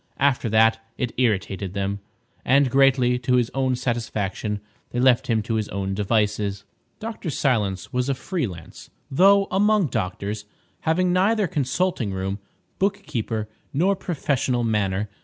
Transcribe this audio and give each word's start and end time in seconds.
After 0.17 0.49
that, 0.49 0.79
it 0.97 1.11
irritated 1.17 1.75
them, 1.75 1.99
and, 2.43 2.71
greatly 2.71 3.19
to 3.19 3.35
his 3.35 3.51
own 3.53 3.75
satisfaction, 3.75 4.59
they 4.89 4.99
left 4.99 5.27
him 5.27 5.43
to 5.43 5.53
his 5.53 5.69
own 5.69 5.93
devices. 5.93 6.63
Dr. 6.99 7.29
Silence 7.29 7.93
was 7.93 8.09
a 8.09 8.15
free 8.15 8.47
lance, 8.47 8.89
though, 9.11 9.47
among 9.51 9.89
doctors, 9.89 10.45
having 10.89 11.13
neither 11.13 11.45
consulting 11.45 12.11
room, 12.13 12.39
bookkeeper, 12.79 13.47
nor 13.73 13.95
professional 13.95 14.63
manner. 14.63 15.07